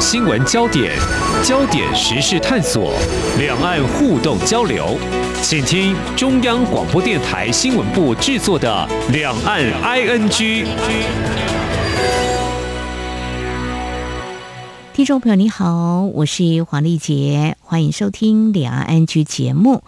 [0.00, 0.96] 新闻焦点，
[1.44, 2.94] 焦点时事探索，
[3.38, 4.96] 两岸互动交流，
[5.42, 10.30] 请听中央广播电台新闻部制作的《两岸 ING》。
[14.94, 19.84] 听众朋友你好，我是黄丽杰，欢迎收听《两岸 ING》节目。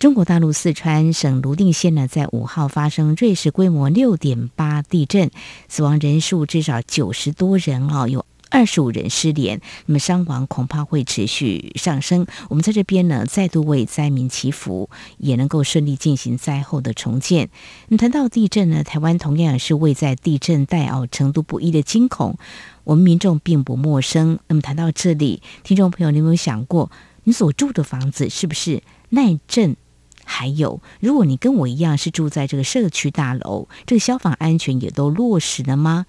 [0.00, 5.30] 中国大陆四川省泸定县呢，在五号发生瑞士规模六点八地震，
[5.68, 12.26] 死亡人数至少九十多人哦，有二十五人失联，那么伤亡恐怕会持续上升。
[12.48, 14.88] 我们在这边呢，再度为灾民祈福，
[15.18, 17.50] 也能够顺利进行灾后的重建。
[17.88, 22.38] 那么谈到地震呢，台湾同样也是位在地震带哦，程度不一的惊恐，
[22.84, 24.38] 我们民众并不陌生。
[24.48, 26.90] 那么谈到这里，听众朋友，你有没有想过，
[27.24, 29.76] 你所住的房子是不是耐震？
[30.28, 36.06] 还有，如果你跟我一样是住在这个社区大楼，这个消防安全也都落实了吗？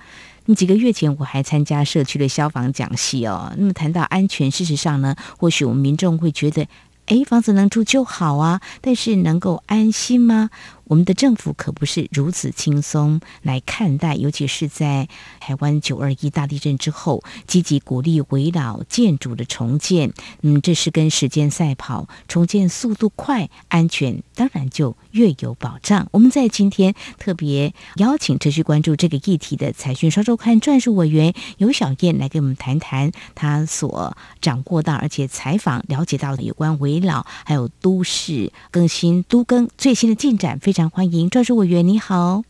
[0.47, 3.53] 那几个月前我还参加社区的消防讲习哦。
[3.57, 6.67] 那么谈到安全，事实上呢，或许我们民众会觉得，
[7.07, 10.49] 哎，房子能住就好啊，但是能够安心吗？
[10.87, 15.07] 我们的政府可不是如此轻松来看待，尤其是在
[15.39, 20.13] 台湾九二一大地震之后，积极鼓励危老建筑的重建。
[20.41, 26.07] 嗯，这是跟时间赛跑，重建速度快，安全当然就越有保障。
[26.11, 40.59] 我们在今天特别邀请持续关注这个议题的《财讯双周刊》专属委员游小燕来给我们谈谈他所掌握到而且采访了解到的有关危老还有都市更新都更最新的进展。
[40.59, 42.43] 非非常欢迎，专属委员你好，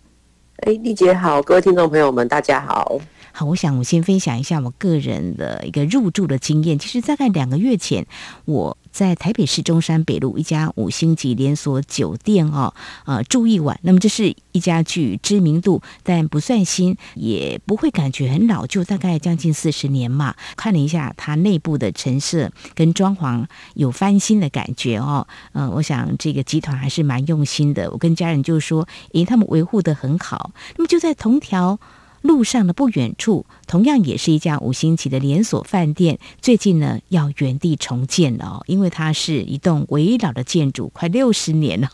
[0.58, 3.00] 哎，丽姐好，各位听众朋友们，大家好。
[3.31, 6.78] 好，我想我先分享一下我个人的一个入住的经验。
[6.78, 8.06] 其实大概两个月前，
[8.44, 12.73] 我在台北市中山北路一家五星级连锁酒店哦，
[13.06, 13.80] 呃，住一晚。
[13.84, 20.34] 那么这是一家具知名度，但不算新，也不会感觉很老旧，大概将近四十年嘛。
[20.56, 25.28] 看了一下它内部的陈设跟装潢，有翻新的感觉哦。
[25.53, 27.91] 嗯、我想这个集团还是蛮用心的。
[27.91, 30.50] 我跟家人就说，诶，他们维护得很好。
[30.75, 31.80] 那么就在同条。
[32.27, 41.89] 路上的不远处，同样也是一家五星级的连锁饭店，最近呢要原地重建了哦，因为它是一栋危老的建筑，快六十年了，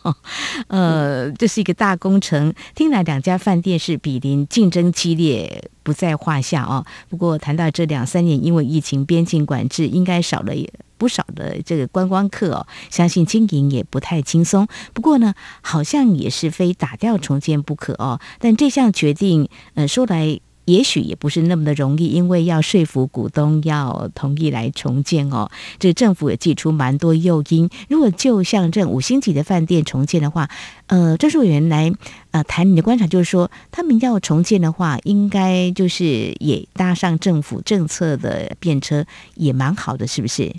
[0.67, 2.53] 呃，这是一个大工程。
[2.73, 6.83] 听来两家饭店是比邻，竞争激烈，不在话下哦。
[7.07, 10.55] 不过谈到这两三年，因为疫情边境管制，应该少了
[11.03, 14.65] 不少的这个观光客哦，相信经营也不太轻松。
[14.93, 18.21] 不过呢，好像也是非打掉重建不可哦。
[18.39, 25.51] 但这项决定，呃，说来也许也不是那么的容易，因为要说服股东要同意来重建哦。
[25.77, 27.69] 这个政府也祭出蛮多诱因。
[27.89, 30.49] 如果就像这五星级的饭店重建的话，
[30.87, 31.91] 呃，专属委员来
[32.31, 39.05] 呃谈你的观察，就是说他们要重建的话，应该就是也搭上政府政策的便车，
[39.35, 40.55] 也蛮好的，是不是？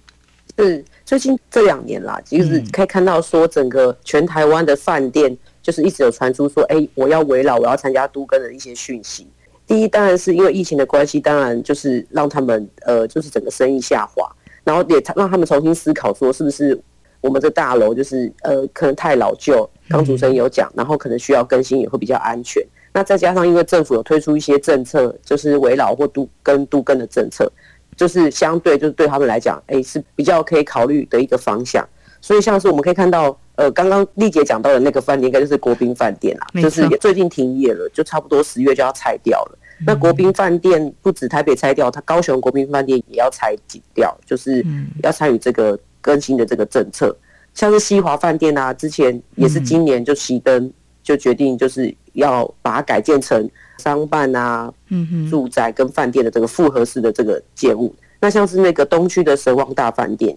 [0.58, 9.26] 是最近这两年啦，其实可以看到说，整个全台湾的饭店就是一直有传出说，哎、欸，我要围老，我要参加都更的一些讯息。
[9.66, 14.30] 第一，当然是因为疫情的关系，当然就是让他们呃，就是整个生意下滑，
[14.62, 16.78] 然后也让他们重新思考说，是不是
[17.20, 19.68] 我们这大楼就是呃，可能太老旧。
[19.88, 22.62] 刚主持人有讲，然后可能需要更新，也会比较安全。
[22.92, 27.50] 那再加上因为政府有推出一些政策，就是围老或都跟都更的政策。
[27.96, 31.86] 就是相对，就是对他们来讲，哎，是比较可以考虑的一个方向。
[32.20, 39.58] 所以像是我们可以看到，呃，刚刚丽姐讲到的那个饭店，应该就是国宾饭店啦，就是最近停业了，就差不多十月就要拆掉了。
[39.86, 44.64] 那国宾饭店不止台北拆掉，它高雄国宾饭店也要拆挤掉，就是
[45.02, 47.14] 要参与这个更新的这个政策。
[47.52, 50.72] 像是西华饭店啊，之前也是今年就熄灯，
[51.02, 53.48] 就决定就是要把它改建成。
[53.78, 60.36] 商办啊，嗯哼，住宅跟饭店的这个复合式的这个建物，那像是那个东区的神旺大饭店，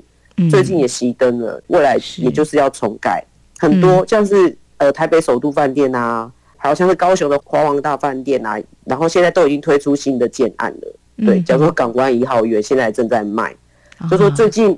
[0.49, 3.23] 最近也熄灯了，未来也就是要重盖，
[3.59, 10.95] 很多像是呃台北首都饭店啊，还有像是高雄的华王大饭店啊，然后现在都已经推出新的建案了，
[11.25, 13.55] 对，叫做港湾一号园，现在正在卖，
[14.09, 14.78] 就说最近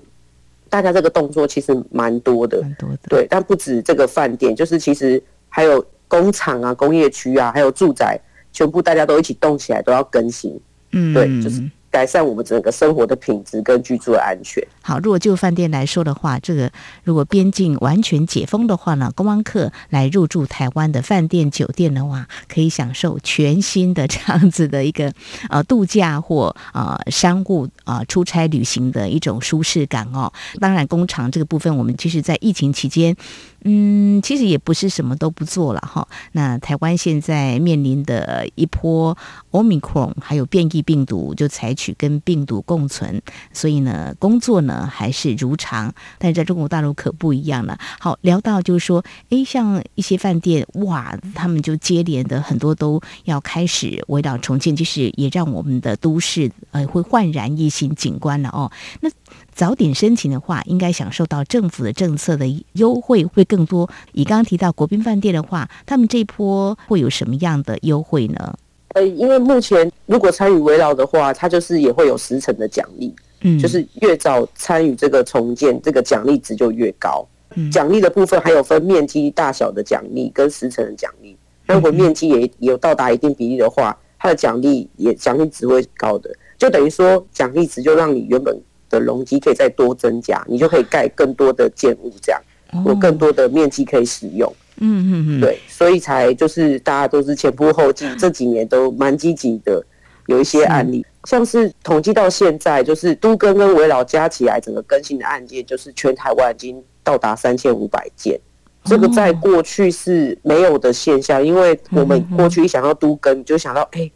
[0.70, 8.20] 大家这个动作其实蛮多的，蛮多的，对，但不止这个饭店，就是其实还有工厂啊、工业区啊，还有住宅。
[8.52, 10.60] 全部大家都一起动起来，都要更新，
[10.92, 14.64] 嗯，对，就是改善我们整个生活的品质跟居住的安全。
[14.82, 16.72] 好，如果就饭店来说的话，这个
[17.04, 25.12] 如果边境完全解封的话呢，观光客来入住台湾的饭店酒店的话，可以享受全新的这样子的一个
[25.50, 30.32] 呃度假或呃商务啊、呃、出差旅行的一种舒适感哦。
[30.60, 33.16] 当然，工厂这个部分，我们其实在疫情期间。
[33.64, 36.08] 嗯，其实也不是什么都不做了哈。
[36.32, 39.18] 那台湾现在面临的一波
[39.52, 43.22] Omicron 还有变异病毒，就采取跟病毒共存，
[43.54, 45.94] 所以呢，工作呢还是如常。
[46.18, 47.78] 但是在中国大陆可不一样了。
[48.00, 58.72] 好，聊到就是说，诶，像一些饭店，哇，他们就接连的很多都要开始围绕重建，就是也让我们的都市呃会焕然一新景观了哦。
[59.02, 59.10] 那
[59.54, 63.90] 早点申请的话，应该享受到政府的政策的优惠会更多。
[64.14, 68.54] 以刚刚提到国宾饭店的话，他们这一波会有什么样的优惠呢？
[68.96, 77.28] 呃，因为目前如果参与围绕的话，它就是也会有十成的奖励，嗯，就是越早参与这个重建，这个奖励值就越高。
[77.56, 81.38] 嗯，奖励的部分还有分面积大小的奖励跟时程的奖励。
[81.68, 88.60] 那如果面积也有到达一定比例的话，它的奖励也奖励值会高的，就等于说奖励值就让你原本。
[88.90, 92.42] 的容积可以再多增加，你就可以盖更多的建物，这样
[92.86, 94.52] 有更多的面积可以使用。
[94.82, 99.84] 嗯嗯嗯，对，所以才就是大家都是前仆后继，这几年都蛮积极的。
[100.28, 108.40] 有一些案例，像是统计到现在，就是都更跟围绕加起来，整个更新的案件就是全台湾已经到达三千五百件。
[108.84, 114.12] 这个在过去是没有的现象，因为我们过去一想到都更，就想到哎。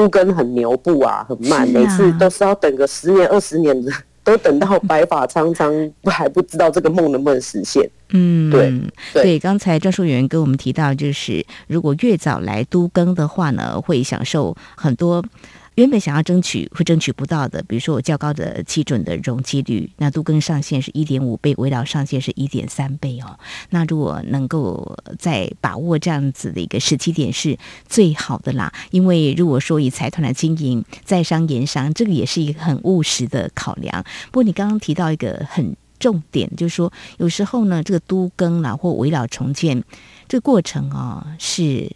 [0.00, 3.92] 都跟很牛步啊，很慢，啊、每次都是要等个十年二十年的，
[4.24, 7.86] 都等到白发苍苍，还不知道这个梦能不能实现。
[8.12, 8.72] 嗯，对
[9.12, 9.38] 对。
[9.38, 15.22] 刚才张淑媛跟我们提到，就是如果越早来都更的话呢，会享受很多。
[15.80, 23.38] 原本想要争取会争取不到的，比如说我较高的基准的容积率，那都更上限是一点五倍，围绕上限是一点三倍哦。
[23.70, 27.56] 那如果能够再把握这样子的一个时机点是
[27.88, 28.70] 最好的啦。
[28.90, 34.04] 因为如果说以财团来经营，在商言商，这个也是一个很务实的考量。
[34.26, 39.82] 不过你刚刚提到一个很重点，就是说有时候呢，这个都更啦或围绕重建
[40.28, 41.90] 这个过程啊、哦、是。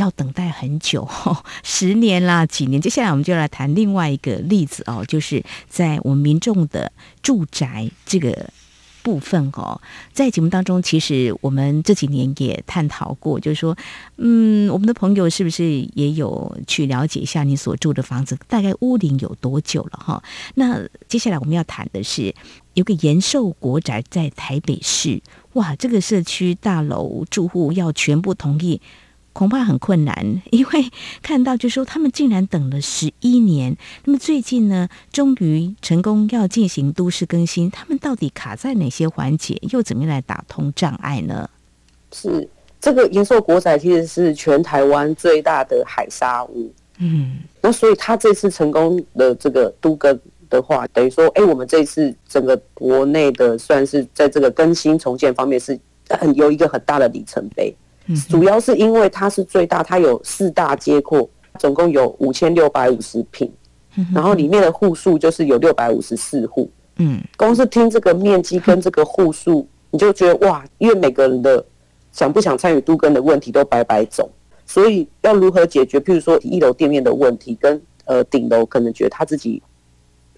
[0.00, 1.06] 要等待很久，
[1.62, 2.80] 十年啦，几年。
[2.80, 6.90] 接下来我们就来谈另外一个例子哦，就是在我们民众的
[7.22, 8.50] 住宅这个
[9.02, 9.78] 部分哦，
[10.14, 13.76] 在节目当中，其实我们这几年也探讨过，就是说，
[14.16, 20.22] 嗯，我们的朋友是不是也有去了解一下你所住的房子大概屋龄有多久了哈？
[20.54, 22.34] 那接下来我们要谈的是，
[22.72, 25.20] 有个延寿国宅在台北市，
[25.52, 28.80] 哇，这个社区大楼住户要全部同意。
[29.32, 30.90] 恐怕很困难， 因为
[31.22, 41.48] 看到就说他们竟然等了十一年，那么最近呢，终于成功要进行都市更新，他们到底卡在哪些环节，又怎么样来打通障碍呢？
[42.12, 42.48] 是
[42.80, 50.18] 这个延寿国宅其实是全台湾最大的海砂屋，嗯，那所以他这次成功的这个都更
[50.48, 55.78] 的话，等于说，哎，我们这次整个国内的算是在这个更新重建方面是
[56.08, 57.72] 很有一个很大的里程碑。
[58.28, 61.28] 主要是因为它是最大，它有四大街廓，
[61.58, 63.50] 总共有五千六百五十平，
[64.14, 66.70] 然后里面的户数就是有六百五十四户。
[66.96, 71.64] 嗯，光是听这个面积跟这个户数，你就觉得哇，因为每个人的
[72.12, 74.28] 想不想参与都更的问题都百百种，
[74.66, 75.98] 所以要如何解决？
[76.00, 79.62] 譬如说一楼店面的问题，跟呃顶楼可能觉得他自己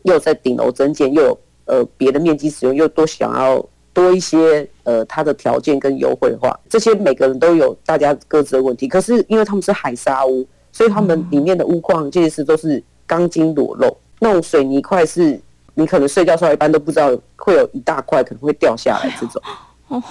[0.02, 3.64] 又在顶楼增建，又有呃别的面积使用，又多想要。
[3.92, 8.88] 多一些呃，它的条件跟优惠的话，这些每个人都有大家各自的问题。
[8.88, 15.40] 可是因为他们是海沙屋，所以他们里面的屋况这些是都是钢筋裸露，那种水泥块是
[15.74, 19.42] 你可能睡觉时候一般都不知道会有一大块可能会掉下来这种，
[19.88, 20.02] 哦，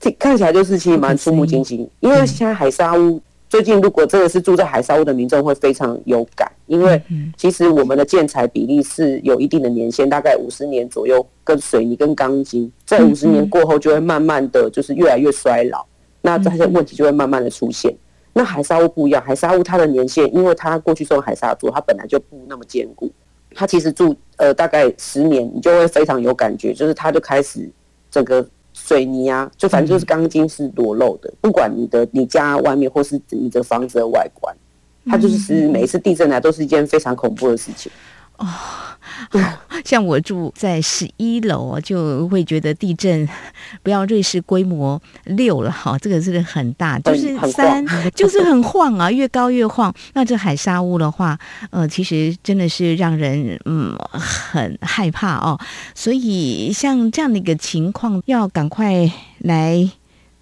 [0.00, 3.20] 这看起来就是其实蛮触目惊心，因为现在海沙屋。
[3.48, 7.02] 最近，如果真的是住在海沙屋的民众，会非常有感，因为
[7.34, 15.82] 其实我们的建材比例是有一定的年限，大概五十年左右，跟水泥跟钢筋，在五十年过后就会慢慢的就是越来越衰老，
[16.20, 17.96] 那这些问题就会慢慢的出现。
[18.34, 23.10] 那海沙屋不一样，海沙屋它的年限，因为它过去是用海沙做，它本来就不那么坚固，
[23.54, 27.66] 它其实住呃大概十年，你就会非常有感觉，就是它就开始
[28.10, 28.46] 整个。
[28.88, 34.56] 水泥啊，就反正就是钢筋是裸露的，不管你的你家外面或是你的房子的外观，
[35.04, 37.92] 它就是是每一次地震来都是一件非常恐怖的事情。
[38.38, 38.48] 哦，
[39.84, 43.28] 像我住在十一楼，就会觉得地震
[43.82, 49.92] 不要瑞士规模六了哈，这个是很大，就是三， 就是很晃啊，越高越晃。
[50.14, 51.38] 那这海沙屋的话，
[51.70, 55.58] 呃，其实真的是让人嗯很害怕哦。
[55.94, 59.90] 所以像这样的一个情况，要赶快来。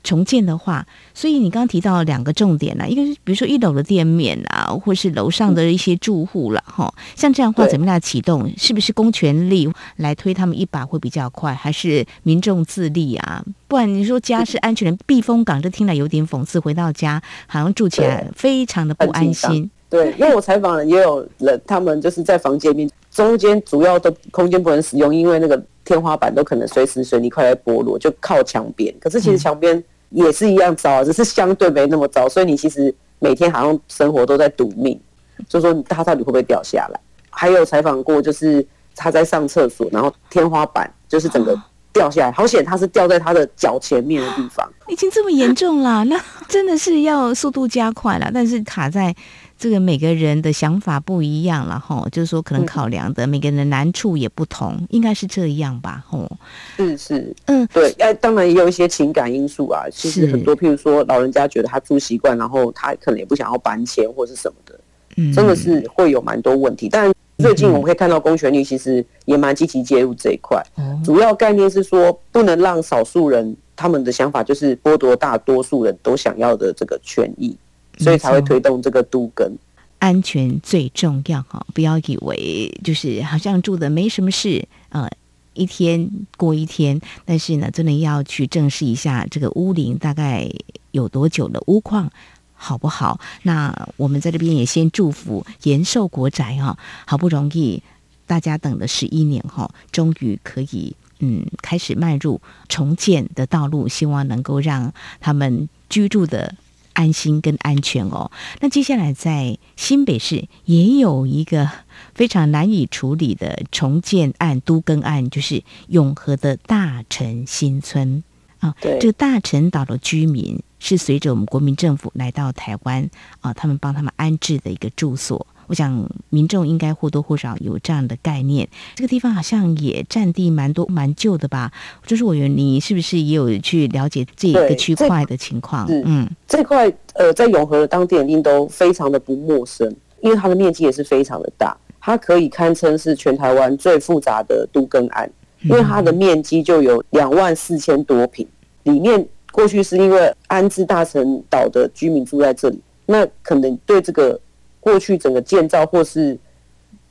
[0.06, 8.48] 重建的话，所以你刚刚提到两个重点呢，一个是比如说一楼的店面啊，或是楼上的一些住户了哈，像这样的话怎么样启动？
[8.56, 13.44] 是不是公权力来推他们一把会比较快，还是民众自立啊？
[13.66, 16.60] 不然你说家是安全的避风港，这听了有点讽刺。
[16.60, 19.70] 回到家好像住起来非常的不安心。
[19.88, 28.92] 对，因为我采访了也有人，他们就是在房间里面中间主要的空间不能使用，因为那个天花板都可能随时随地快来剥落，就靠墙边。
[29.00, 32.28] 可是其实墙边也是一样糟，只是相对没那么糟。
[32.28, 35.00] 所以你其实每天好像生活都在赌命，
[35.48, 37.00] 就说他到底会不会掉下来？
[37.30, 41.58] 还有采访过，就是他在上厕所，然后天花板就是整个。
[41.92, 42.62] 掉下来，好险！
[42.62, 48.30] 他是掉在他的脚前面的地方，已经这么严重了，那真的是要速度加快了。
[48.34, 49.16] 但是卡在
[49.58, 56.04] 这个每个人的想法不一样了哈，就是说可能考量的每个人的难处也不同，应该是这样吧？
[56.06, 56.30] 吼，
[56.76, 59.84] 是是，嗯，对，哎，当然也有一些情感因素啊。
[59.90, 64.80] 其实很多，譬如说老人家觉得他住习惯，然后他可能也不想要搬迁或是什么的，
[65.16, 67.12] 嗯，真的是会有蛮多问题，但。
[67.38, 70.58] 最近我们可以看到，公权力其实也蛮积极介入这一块。
[71.04, 77.54] 主要概念是说，不能让少数人他们的想法就是剥夺大多数人都想要的这个权益，
[77.96, 79.50] 所以才会推动这个都更。
[79.98, 85.08] 安全最重要哈，不要以为就是好像住的没什么事，呃，
[85.54, 87.00] 一天过一天。
[87.24, 90.48] 但是呢，真的要去正视一下这个屋龄大概
[90.90, 92.10] 有多久的屋况。
[92.58, 93.20] 好不好？
[93.42, 97.82] 那我们在这边也先祝福延寿国宅哈，好不容易
[98.26, 106.54] 大家等了十一年哈，终于可以嗯开始迈入重建的道路，希望能够让他们居住的
[106.96, 108.32] 安心跟安全哦。
[108.60, 111.70] 那接下来在新北市也有一个
[112.14, 118.24] 非常难以处理的重建案、都更案，就是永和的大陈新村
[118.58, 120.60] 啊，这个大陈岛的居民。
[120.78, 123.08] 是随着我们国民政府来到台湾
[123.40, 125.46] 啊，他们帮他们安置的一个住所。
[125.66, 128.68] 我想民众应该或多或少有这样的概念。
[128.94, 131.70] 这个地方好像也占地蛮多、蛮旧的吧？
[132.06, 135.86] 就是我觉得你是不是也有去了解这一个区块的情况？
[135.88, 145.30] 嗯，这块呃，在永和的当地人一定都非常的不陌生，因为它的面积也是非常的大，它可以堪称是全台湾最复杂的都更案，
[145.62, 148.46] 因为它的面积就有两万四千多平，
[148.84, 149.26] 里面。
[149.52, 154.38] 过去是因为安置大陈岛的居民住在这里，那可能对这个
[154.86, 156.38] 过去整个建造或是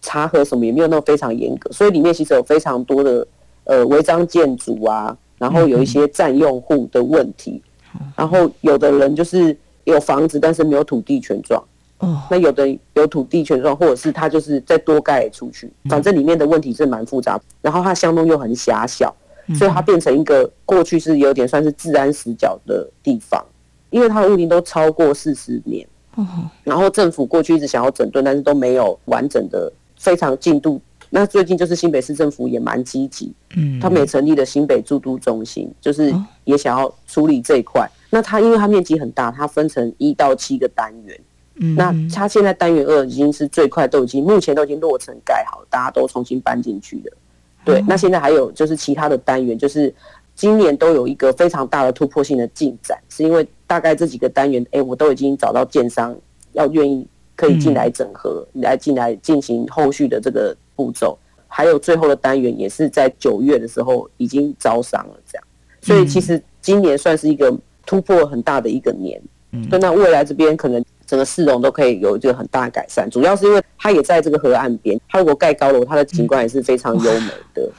[0.02, 3.28] 查核什么也没有那么非常严格，所以里面其实有非常多的
[3.66, 7.62] 呃违章建筑啊，然后有一些占用户的问题，
[8.16, 9.54] 然后有的人就是
[9.84, 11.62] 有房子但是没有土地权状，
[12.00, 19.14] 哦，那有的有土地权状或者是他就是再多盖出去，反正里面的问题是蛮复杂，然后它巷弄又很狭小。
[19.60, 23.46] 所以它变成一个过去是有点算是治安死角的地方，
[23.92, 25.88] 因为它的屋龄都超过四十年，
[26.64, 30.82] 然后政府过去一直想要整顿，但是都没有完整的非常进度。
[31.10, 37.90] 那最近就是新北市政府也蛮积极，嗯，他们也成立了新北住都中心，就是也想要处理这一块。
[38.10, 41.20] 那它因为它面积很大，它分成一到七个单元，
[41.62, 47.18] 嗯，那它现在单元二已经是最快都已经目前都已经落成盖好，大家都重新搬进去了。
[47.64, 49.94] 对，那现在还有就是其他的单元，就是
[50.36, 56.16] 今年都有一个非常大的突破性的进展，是因为大概这几个单元，哎，我都已经找到建商
[56.52, 65.44] 要愿意可以进来整合，来进来进行后续的这个步骤，还有最后的单元也是在九月的时候已经招商了，这样，
[65.82, 70.84] 所以其实今年算是一个突破很大的一个年，嗯，那未来这边可能。
[71.06, 77.70] 整个市容都可以有一个很大的改善，主要是因为它也在这个河岸边，它如果盖高楼，它的景观也是非常优美的。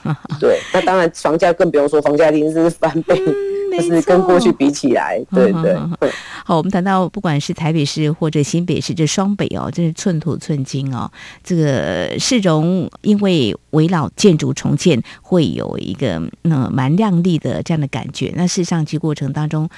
[0.41, 3.17] 对，那当然房价更不用说，房价一定是翻倍，
[3.77, 6.11] 就是跟过去比起来，对对对。
[6.45, 11.11] 好，我们谈到不管是台北市或者新北市，这双北哦，真是寸土寸金哦。
[11.43, 18.33] 这个市容因为围绕建筑重建，会有一个那蛮亮丽的这样的感觉。
[18.37, 19.69] 那事实上，其过程当中。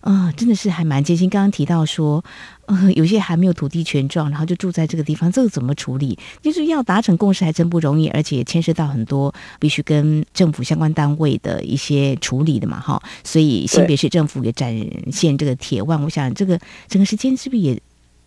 [0.00, 1.28] 啊、呃，真的是还蛮艰辛。
[1.28, 2.24] 刚刚提到说，
[2.66, 6.18] 呃，有些还没有土地权状，然后就住在这个地方，这个怎么处理？
[6.40, 13.02] 就是要达成共识还真不容易，而且牵涉到很多必须跟政府相关单位的一些处理的嘛，哈。
[13.24, 14.74] 所以新北市政府也展
[15.10, 17.80] 现这个铁腕，我想这个整个时间是不是也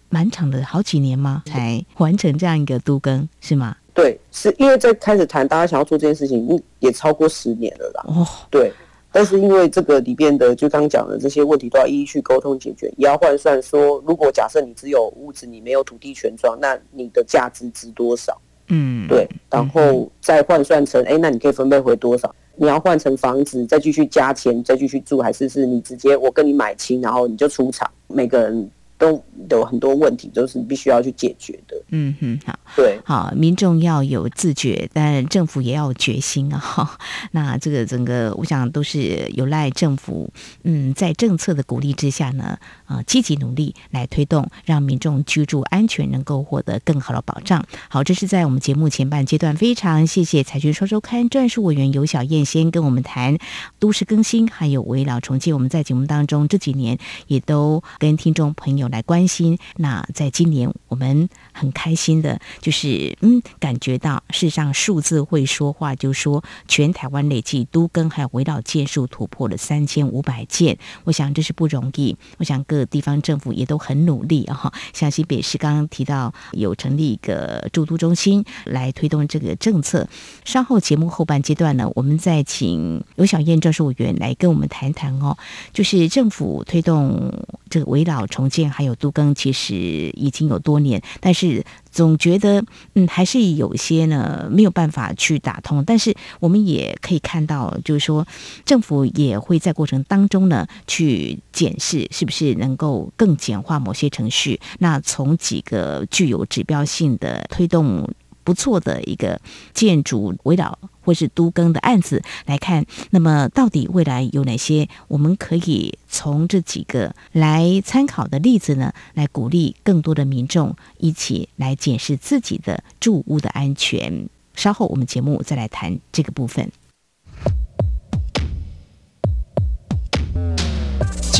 [0.10, 1.44] 蛮长的，好几年吗？
[1.46, 3.75] 才完成这样一个都更，是吗？
[3.94, 8.04] 对，是因为在开始谈大家想要做这件事情，也超过十年了啦。
[8.08, 8.72] 哦，对。
[9.12, 18.39] 但是因为这个里边的，就刚刚讲的这些问题都要一一去沟通解决，也要换算说，如果假设你只有屋子，你没有土地权状，那你的价值值多少？
[18.68, 22.34] 嗯，对，然后再换算成，哎，那你可以分配回多少？
[22.56, 28.70] 你要换成房子再继续加钱再继续住，还是是你直接我跟你买清，然后你就出场，每个人。
[29.01, 31.75] 都有很多问题，都是必须要去解决的。
[31.89, 36.60] 嗯哼，好，对，好，民众要有自觉，但政府也要有决心啊。
[36.62, 37.00] 哈，
[37.31, 40.31] 那这个整个，我想都是有赖政府，
[40.63, 47.65] 嗯，在政策的鼓励之下呢，啊、呃，积极努力来推动，让民众居住安全能够获得更好的保障。
[47.89, 53.36] 好，这是在我们节目前半阶段，非常谢谢财讯双周刊专属委员尤小燕先跟我们谈
[53.79, 55.51] 都市更新，还有围绕重建。
[55.55, 58.90] 我们在节目当中这几年也都跟听众朋友。
[58.91, 74.71] 来关心，那在今年我们很开心的，就是嗯，感觉到事实上数字会说话，就说全台湾累计都更还有危老件数突破了三千五百件，我想这是不容易，我想各地方政府也都很努力啊。
[74.93, 80.07] 像新北市刚刚提到有成立一个驻都中心来推动这个政策，
[80.43, 85.38] 稍后节目后半阶段呢，我们再请刘小燕教授委员来跟我们谈谈哦，
[85.71, 87.31] 就是政府推动
[87.69, 88.71] 这个危老重建。
[88.71, 95.86] 还还有都更其实已经有多年，但是总觉得嗯还是有些呢没有办法去打通。
[95.86, 98.26] 但是我们也可以看到，就是说
[98.66, 104.60] 政府也会在过程当中呢去检视是不是能够更简化某些程序。
[104.80, 108.10] 那从几个具有指标性的推动。
[108.43, 109.39] 不错的一个
[109.74, 118.93] 建筑围绕或是都更的案子来看，那么到底未来有哪些我们可以从这几个来参考的例子呢？
[119.13, 124.29] 来鼓励更多的民众一起来检视自己的住屋的安全。
[124.53, 126.71] 稍后我们节目再来谈这个部分。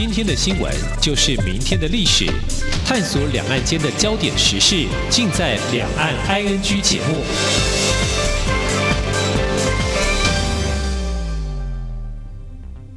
[0.04, 2.26] 今天的新闻就是明天的历史，
[2.88, 7.18] 探索两岸间的焦点时事，尽在《两岸 ING》节目。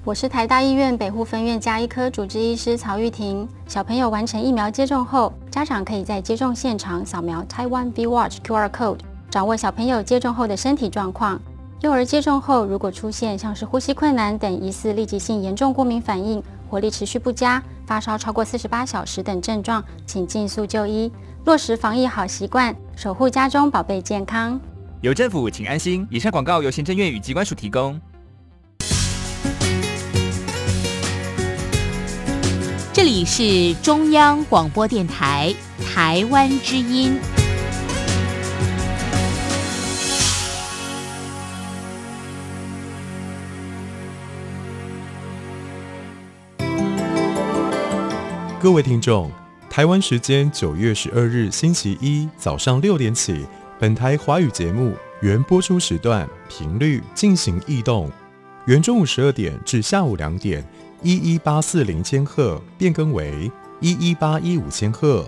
[0.02, 3.46] 我是台大医院北护分院加医科主治医师曹玉婷。
[3.66, 11.38] 小朋友完成疫苗接种后，家长可以在接种现场扫描 Taiwan V Watch QR Code，掌握小朋友接种后的身体状况。
[11.80, 21.10] 幼儿接种后，如果出现像是呼吸困难等疑似立即性严重过敏反应，活力持续不佳、发烧超过四十八小时等症状，请尽速就医，
[21.44, 24.60] 落实防疫好习惯，守护家中宝贝健康。
[25.00, 26.06] 有政府，请安心。
[26.10, 28.00] 以上广告由行政院与机关署提供。
[32.92, 35.52] 这里是中央广播电台
[35.84, 37.18] 台湾之音。
[48.64, 49.30] 各位听众，
[49.68, 53.44] 台湾时间九月十二日星期一早上六点起，
[53.78, 58.10] 本台华语节目原播出时段频率进行异动，
[58.64, 60.66] 原中午十二点至下午两点，
[61.02, 65.22] 一一八四零千赫变更为一一八一五千赫；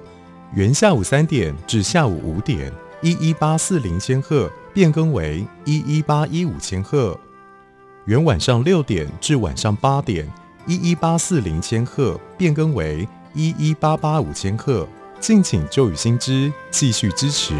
[0.55, 2.73] 原下午三点至下午五点，
[3.03, 7.15] 一一八四零千赫变更为一一八一五千赫；
[8.07, 10.27] 原晚上六点至晚上八点，
[10.67, 13.07] 一一八四零千赫变更为。
[13.39, 14.89] 一一八八五千克，
[15.21, 17.55] 敬请旧雨新知继续支持。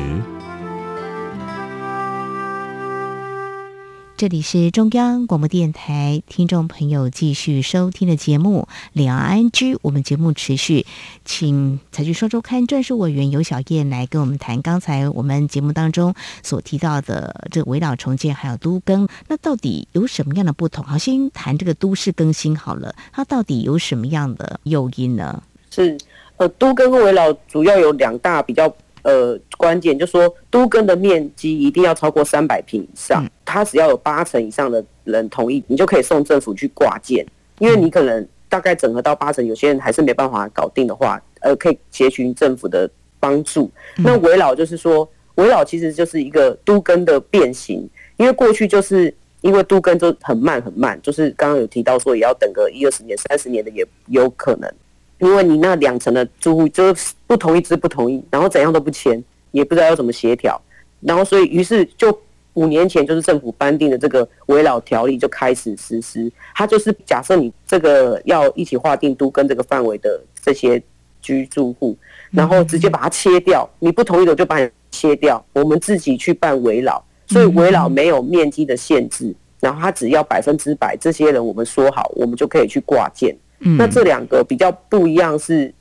[4.17, 10.87] 这里是中央广播电台，听众朋友继续收听的节目《两岸居》，我们节目持续，
[11.27, 20.83] 请财讯双周刊专属委员游小燕来跟我们谈刚才我们节目当中所提到的这个围岛重建还有都更，那到底有什么样的不同？
[20.87, 25.43] 好，先谈这个都市更新好了，它到底有什么样的诱因呢？
[25.85, 25.99] 是，
[26.39, 37.27] 呃，都更跟围老主要有两大比较呃关键，就是说都更的面积一定要超过三百坪以上，嗯，它只要有八成以上的人同意，你就可以送政府去挂件。
[37.59, 43.71] 因为你可能大概整合到八成，有些人还是没办法搞定的话，呃，可以协寻政府的帮助。
[43.97, 54.71] 那围老就是说，围老其实就是一个都更的变形，因为过去就是因为都更就很慢很慢，就是刚刚有提到说也要等个一二十年、三十年的也有可能。
[55.19, 60.61] 因为你那两层的住户就是不同意，之不同意，然后怎样都不签，也不知道要怎么协调，
[61.01, 62.17] 然后所以于是就
[62.55, 70.83] 五年前就是政府颁定的这个围老条例就开始实施，它就是假设你这个要一起划定都跟这个范围的这些
[71.23, 71.97] 居住户，
[72.31, 83.37] 然后直接把它切掉，你不同意的就把你切掉，我们自己去办围老，所以围老没有面积的限制，然后它只要百分之百这些人我们说好，我们就可以去挂件。
[83.59, 85.73] 那这两个比较不一样，是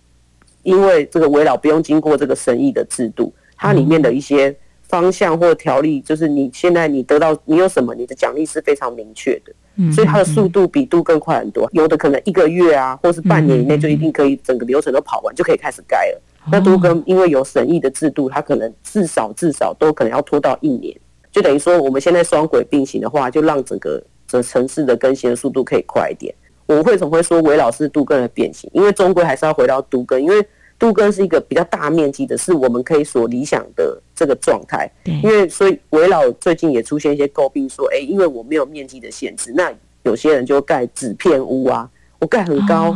[0.63, 9.53] 因为这个围绕不用经过这个审议的制度，它里面的一些方向或条例，就是你现在你得到你有什么，你的奖励是非常明确的。
[9.91, 16.21] 所以它的速度比度更快很多，有的可能一个月啊，或是半年以内就一定可以整个流程都跑完，就可以开始盖了。
[16.49, 20.95] 那都跟因为有审议的制度，它可能至少至少都可能要拖到一年，
[21.29, 26.33] 就等于说我们现在双轨并行的话，就让整个整城市的更新的速度可以快一点。
[26.65, 28.69] 我为什么会说韦老是杜根的变形？
[28.73, 30.45] 因为终归还是要回到杜根，因为
[30.77, 34.89] 杜根是一个比较大面积的，是我们可以所理想的这个状态。
[35.05, 39.71] 因为所以韦老最近也出现一些诟病，说，哎，因为我没有面积的限制，那
[40.03, 42.95] 有些人就盖纸片屋啊，我盖很高。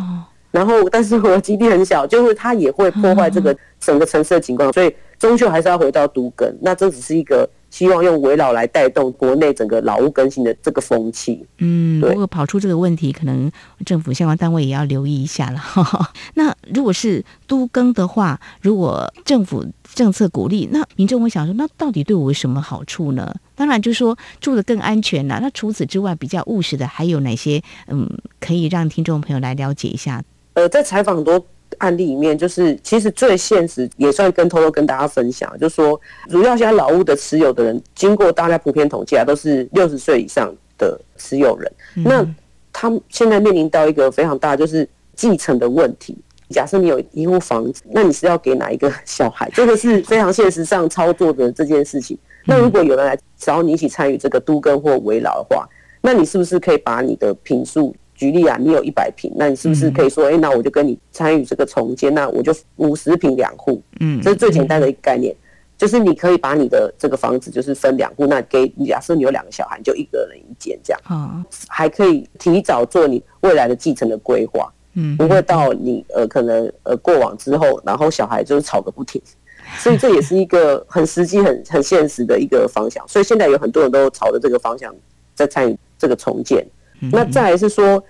[0.52, 6.58] 然后，但是我的基地很小，就是它也会破坏这个整个城市的景观，所以终究还是要回到都根。
[6.60, 11.46] 那这只是一个希望用围老来带动国内整个老屋更新的这个风气。
[11.58, 13.52] 嗯，如果跑出这个问题，可能
[13.86, 15.62] 政府相关单位也要留意一下了。
[16.36, 23.34] 那如果是都更的话，如果政府政策鼓励，那民众会想说，那到底对我有什么好处呢？
[23.56, 25.40] 当然，就是说住的更安全了。
[25.42, 27.62] 那除此之外，比较务实的还有哪些？
[27.88, 30.24] 嗯，可以让听众朋友来了解一下。
[30.54, 31.46] 呃，在采访很多
[31.78, 41.72] 案例里面，就是其实最现实也算跟偷偷跟大家分享，就是说，主要现在老屋的持有的人，经过大家普遍统计啊，都是六十岁以上的持有人。
[41.96, 42.26] 那
[42.74, 46.18] 他们现在面临到一个非常大，就是继承的问题。
[46.50, 49.50] 假设你有一户房子，那你是要给哪一个小孩？
[49.54, 52.18] 这个是非常现实上操作的这件事情。
[52.46, 55.70] 那如果有人来找你一起参与这个都更或围老的话，
[56.02, 57.96] 那你是不是可以把你的平数？
[58.20, 65.34] 举例啊，你有一百平，那你是不是可以说，哎、欸，那我就跟你参与这个重建，那我就五十平两户，嗯，这是最简单的一个概念，
[65.78, 79.22] 就是你可以把你的这个房子就是分两户，那给假设你有两个小孩，就一个人一间这样，啊，还可以提早做你未来的继承的规划，嗯，不会到你呃可能呃过往之后，然后小孩就是吵个不停，
[79.80, 84.94] 所以这也是一个很实际、很很现实的一个方向，所以现在有很多人都朝着这个方向
[85.34, 86.68] 在参与这个重建。
[87.12, 88.04] 那再来是说，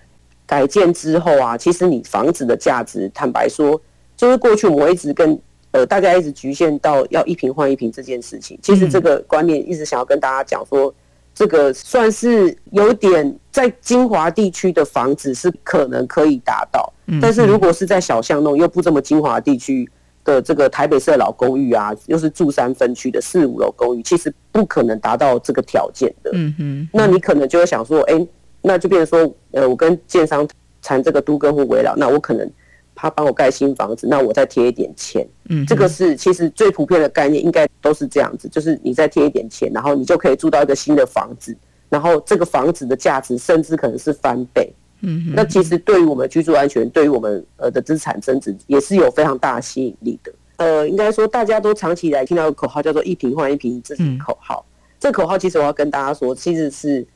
[0.46, 3.80] 改建之后啊，其实你房子的价值，坦白说，
[4.18, 5.40] 就是过去我一直跟
[5.72, 8.58] 呃大家一直局限到要一平换一平这件事情。
[8.62, 10.92] 其实这个观念一直想要跟大家讲说，
[11.36, 19.88] 这个算是有点在精华地区的房子是可能可以达到，但是如果是在小巷弄又不这么精华地区
[20.24, 26.32] 的这个台北市的老公寓啊，又是住三分区的四五楼公寓，其实不可能达到这个条件的。
[26.34, 28.28] 嗯哼，那你可能就会想说，哎。
[28.62, 30.48] 那就变成说，呃，我跟建商
[30.82, 32.50] 谈这个都跟或围绕，那我可能
[32.96, 41.56] 他帮我盖新房子，那我再贴一点钱，嗯，这个是其实最普遍的概念，应该都是这样子，就是你再贴一点钱，然后你就可以住到一个新的房子，
[41.88, 44.70] 然后这个房子的价值甚至可能是翻倍，
[45.02, 50.34] 嗯，那其实对于我们居住安全，对于我们呃的资产增值也是有非常大的吸引力的。
[50.58, 54.66] 呃，应该说大家都长期以来听到的口号叫做一平换一坪，这是口号。
[55.00, 57.08] 这口号其实我要跟大家说，其实是。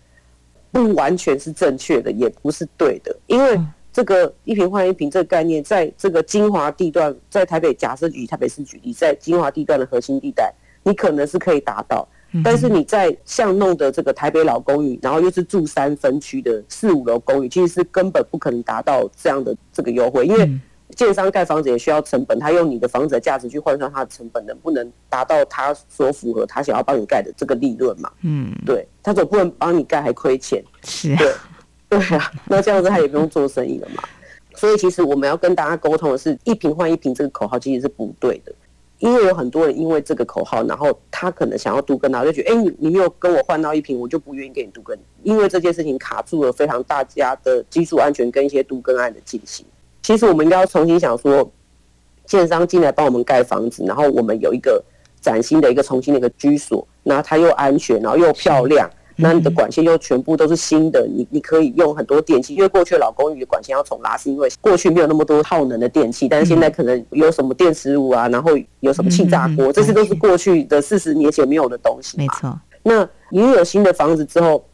[0.74, 3.58] 不完全是正确的，也不是对的，因为
[3.94, 12.08] 这个一瓶换一瓶这个概念，在这个精华地段，在台北，假设举台北市举例，在精华地段的核心地带，你可能是可以达到，
[12.44, 20.52] 但是你在巷弄的这个台北老公寓，然后又是住三分区的四五楼公寓，其实是根本不可能达到这样的这个优惠，因为。
[20.96, 28.12] 建商盖房子也需要成本，他用你的房子的价值去换算他的成本，能不能达到他所符合他想要帮你盖的这个利润嘛？
[28.22, 31.34] 嗯，对，他总不能帮你盖还亏钱，是，对，
[31.90, 34.04] 对啊，那这样子他也不用做生意了嘛。
[34.56, 38.54] 所以其实我们要跟大家沟通的是，一瓶换一瓶这个口号其实是不对的，
[39.00, 49.66] 因为有很多人因为这个口号，然后他可能想要都更，然后就觉得，哎、欸，你你没有跟我换到一瓶，我就不愿意给你都更，因为这件事情卡住了非常大家的基础安全跟一些都更案的进行。
[50.04, 51.50] 其实我们应该要重新想说，
[52.26, 54.84] 建商进来帮我们盖房子，然后我们有一个
[55.22, 72.18] 崭新的一个重新的一个居所，那它又安全，然后又漂亮，那你的管线又全部都是新的，你你可以用很多电器，因为过去的老公寓的管线要重拉，是因为过去没有那么多耗能的电器，但是现在可能有什么电磁炉啊，然后有什么气炸锅，这些都是过去的四十年前没有的东西。
[72.18, 72.60] 没错。
[72.84, 74.66] 那你有新的房子之后，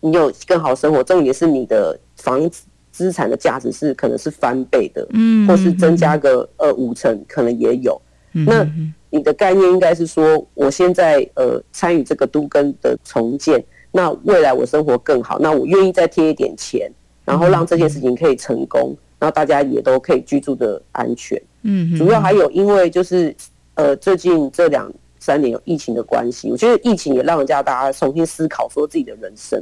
[0.00, 2.62] 你有更好生活，重点是你的房子。
[2.94, 8.00] 资产的价值是可能是翻倍的，嗯，或是增加个呃五成，可能也有。
[8.30, 8.64] 那
[9.10, 16.88] 你的概念应该是说，我现在呃参与这个都更的重建，那未来我生活更好，那我愿意再贴一点钱，
[17.24, 21.40] 然后让这件事情可以成功，然后大家也都可以居住的安全。
[21.62, 23.34] 嗯，主要还有因为就是
[23.74, 29.60] 呃最近这两三年有疫情的关系，我觉得疫情也让人家大家重新思考说自己的人生，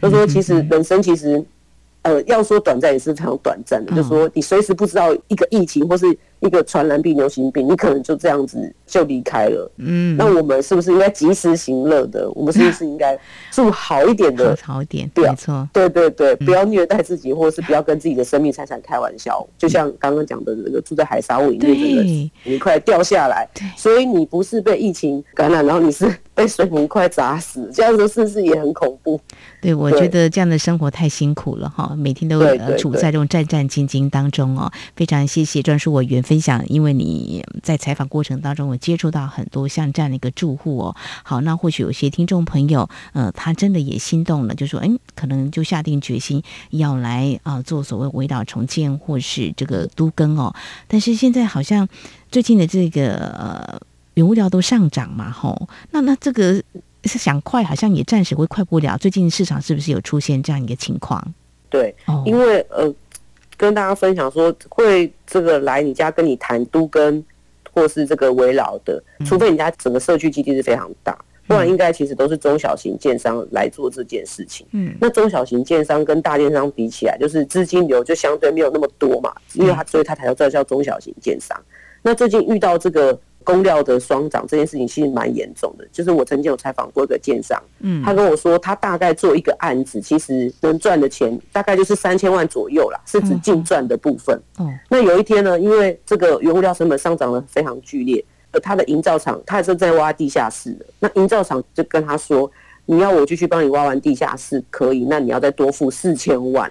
[0.00, 1.44] 就说其实人生其实。
[2.02, 6.06] 呃，要说短暂也是非常短暂的，就是说你随时不知道一个疫情或是
[6.40, 9.70] 一个传染病、流行病，你可能就这样子就离开了。
[9.76, 12.30] 嗯，那我们是不是应该及时行乐的？
[12.30, 13.18] 我们是不是应该
[13.50, 14.56] 住好一点的？
[14.62, 15.68] 好一点，对，没错。
[15.74, 19.46] 对对对，不要虐待自己，或者是不要跟自己的生命财产开玩笑。
[19.58, 29.20] 就像刚刚讲的那个住在海沙屋里面的人，泥块掉下来，所以你不是被疫情感染，然后你是被水泥块砸死，这样子是不是也很恐怖？
[29.60, 34.72] 对，我觉得这样的生活太辛苦了哈，每天都呃处在这种战战兢兢当中哦。
[34.96, 40.96] 非常谢谢专属委员分享，因为你在采访过程当中，我接触到很多像这样的一个住户哦。
[41.22, 50.54] 好，那或许有些听众朋友，呃，他真的也心动了，就说，哎，可能就下定决心要来啊、呃、做所谓围岛重建或是这个都更哦。
[50.88, 51.86] 但是现在好像
[52.30, 53.78] 最近的这个呃
[54.14, 56.62] 原物料都上涨嘛，吼，那那这个。
[57.04, 58.94] 是想快，好像也暂时会快不了。
[58.98, 61.32] 最近市场是不是有出现这样一个情况？
[61.70, 61.96] 对，
[62.26, 62.94] 因为呃，
[63.56, 67.24] 跟大家分享说，会这个来你家跟你谈都跟
[67.72, 74.66] 或是这个围绕的，除非你家整个社区基地是非常大，不然应该其实都是中小型建商来做这件事情。
[74.72, 81.58] 嗯，那中小型建商跟大建商比起来，就是资金流就相对没有那么多嘛，因为他所以他才要叫叫中小型建商。
[82.02, 83.18] 那最近遇到这个。
[83.42, 94.38] 工料的双涨这件事情其实蛮严重的，就是我曾经有采访过一个建商，嗯，他跟我说他大概做一个案子，其实能赚的钱大概就是三千万左右啦，是指净赚的部分。
[94.58, 102.50] 哦，那有一天呢，因为这个原物料成本上涨了非常剧烈，而他的营造厂他也是在挖地下室的，那营造厂就跟他说，
[102.84, 106.70] 你要我继续帮你挖完地下室可以，那你要再多付四千万。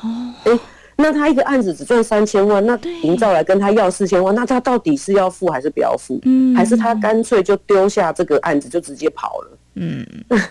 [0.00, 0.08] 哦，
[0.44, 0.58] 欸
[0.96, 6.18] 那他一个案子只赚三千万，那营造来跟他要四千万，那他到底是要付还是不要付？
[6.24, 9.58] 嗯，还是他干脆就丢下这个案子就直接跑了？
[9.74, 10.06] 嗯，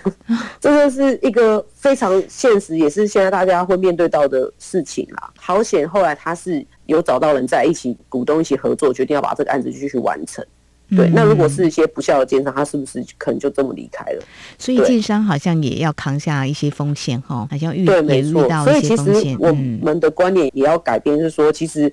[0.61, 5.31] 这个是一个非常现实，也是现在大家会面对到的事情啦。
[5.35, 10.45] 好险，后来他是有找到人在一起，股东一起合作，决定要把这个案子继续完成。
[10.89, 14.21] 对，那如果是一些不孝的奸商，他是不是可能就这么离开了？
[14.57, 18.47] 所以奸商好像也要扛下一些风险哈，好像遇对，没错。
[18.63, 21.91] 所以其实我们的观念也要改变，是说，其实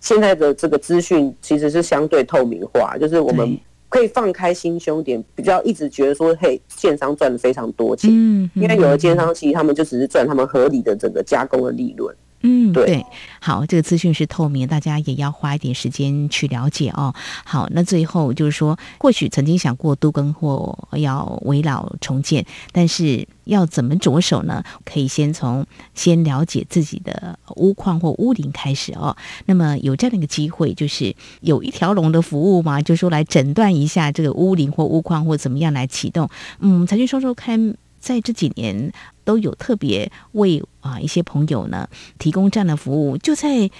[0.00, 12.14] 现在的这个资讯其实是相对透明化，就是我们可以放开心胸点，比较一直觉得说，嘿，奸商赚了非常多钱，嗯，因为有的奸商其实他们就只是赚他们合理的整个加工的利润。
[12.42, 13.04] 嗯，对，
[13.40, 17.14] 好，这个资讯是透明，大家也要花一点时间去了解哦。
[17.44, 24.62] 好，那最后就是说，或许曾经想过都更或要围老重建，但是要怎么着手呢？
[24.84, 29.16] 可以先从先了解自己的屋况或屋龄开始哦。
[29.46, 36.28] 那么有这样的一个机会，就是有一条龙的服务嘛，就是说来诊断一下这个屋龄或屋况或怎么样来启动。
[36.60, 38.92] 嗯，财讯双周刊在这几年。
[39.26, 41.86] 都有特别为啊一些朋友呢
[42.18, 43.70] 提供这样的服务，就在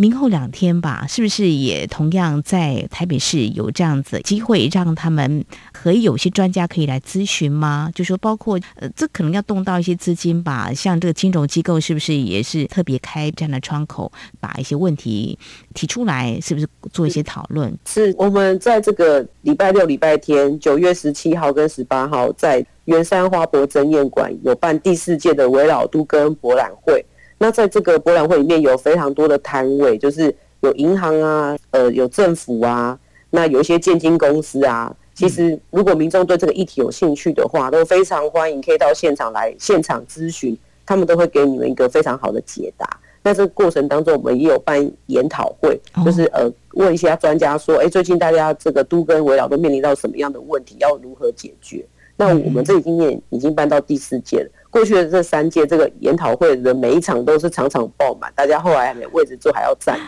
[0.00, 7.90] 明后两天吧，是不是也同样在台北市有这样子机会，让他们可以有些专家可以来咨询吗？
[7.94, 14.10] 就说包括呃，这可能要动到一些资金吧，像这个金融机构是不是也是特别开这样的窗口，
[14.40, 15.38] 把一些问题
[15.74, 17.70] 提出来，是不是做一些讨论？
[17.84, 22.64] 是我们在这个礼拜六、礼拜天，九月十七号跟十八号在。
[22.86, 27.04] 圆山花博争艳馆有办第四届的危老都更博览会，
[27.42, 32.98] 那在这个博览会里面有非常多的摊位，就是有银行啊，呃，有政府啊，
[33.30, 34.94] 那有一些建金公司啊。
[35.14, 42.86] 其实如果民众对这个议题有兴趣的话，都非常欢迎可以到现场来现场咨询，他们都会给你们一个非常好的解答。
[43.22, 51.86] 那这个过程当中，我们也有办研讨会，就是呃问一些专家说，哎，最近大家这个都跟围绕都面临到什么样的问题，要如何解决？
[52.20, 54.50] 那我们这个经验已经办到第四届了。
[54.68, 59.98] 过去的这三届，这个研讨会的每一场都是场场爆满，大家后来还没位置坐，还要站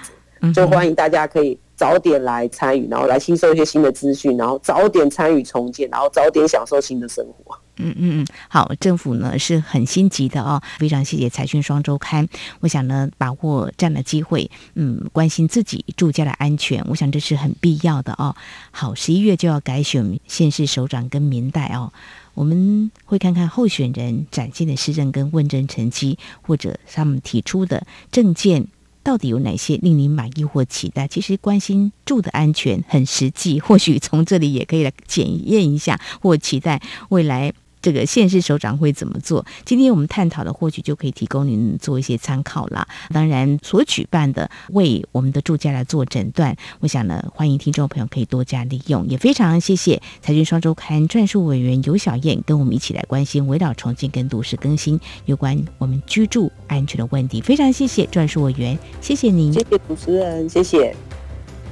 [0.42, 7.56] 着，就欢迎大家可以早点来参与，然后来吸收一些新的资讯，然后早点参与重建，然后早点享受新的生活。
[7.82, 12.28] 嗯嗯嗯，好，政府呢是很心急的哦，非常谢谢财讯双周刊。
[12.60, 18.34] 我想呢，把握这样的机会，嗯，关心自己住家的安全，我想这是很必要的哦。
[18.70, 21.92] 好，十一月就要改选县市首长跟民代哦，
[22.34, 28.66] 我们会看看候选人展现的施政跟问政成绩，或者他们提出的政见
[29.02, 31.08] 到底有哪些令您满意或期待。
[31.08, 37.52] 其实关心住的安全很实际，或许从这里也可以来检验一下，或期待未来。
[37.82, 39.44] 这个县市首长会怎么做？
[39.64, 42.86] 今天我们探讨的或许就可以提供您做一些参考了。
[43.10, 49.06] 当然，所举办的为我们的住家来做诊断，我想呢，欢迎听众朋友可以多加利用。
[49.08, 57.40] 也非常谢谢财讯双周刊专述委员尤小燕跟我们一起来关心围绕重建跟都市更新有关我们居住安全的问题。
[57.40, 60.94] 非常谢谢专述委员，谢谢您，谢谢主持人，谢谢。